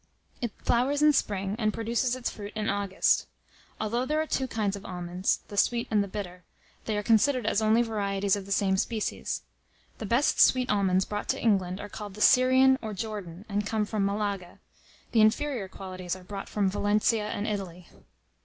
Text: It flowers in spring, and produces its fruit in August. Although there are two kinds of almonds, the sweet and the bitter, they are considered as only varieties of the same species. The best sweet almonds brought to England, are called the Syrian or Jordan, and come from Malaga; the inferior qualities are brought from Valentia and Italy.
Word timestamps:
It 0.41 0.51
flowers 0.63 1.03
in 1.03 1.13
spring, 1.13 1.55
and 1.59 1.71
produces 1.75 2.15
its 2.15 2.31
fruit 2.31 2.53
in 2.55 2.69
August. 2.69 3.27
Although 3.79 4.03
there 4.03 4.19
are 4.19 4.25
two 4.25 4.47
kinds 4.47 4.75
of 4.75 4.83
almonds, 4.83 5.41
the 5.47 5.57
sweet 5.57 5.87
and 5.91 6.03
the 6.03 6.07
bitter, 6.07 6.41
they 6.85 6.97
are 6.97 7.03
considered 7.03 7.45
as 7.45 7.61
only 7.61 7.83
varieties 7.83 8.35
of 8.35 8.47
the 8.47 8.51
same 8.51 8.77
species. 8.77 9.43
The 9.99 10.07
best 10.07 10.39
sweet 10.41 10.71
almonds 10.71 11.05
brought 11.05 11.29
to 11.29 11.39
England, 11.39 11.79
are 11.79 11.87
called 11.87 12.15
the 12.15 12.19
Syrian 12.21 12.79
or 12.81 12.95
Jordan, 12.95 13.45
and 13.47 13.63
come 13.67 13.85
from 13.85 14.03
Malaga; 14.03 14.57
the 15.11 15.21
inferior 15.21 15.67
qualities 15.67 16.15
are 16.15 16.23
brought 16.23 16.49
from 16.49 16.67
Valentia 16.67 17.27
and 17.29 17.45
Italy. 17.45 17.87